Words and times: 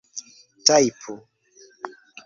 tajpu 0.65 1.13